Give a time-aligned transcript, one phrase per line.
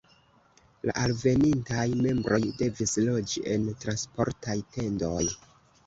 [0.89, 5.27] La alvenintaj membroj devis loĝi en transportaj tendoj.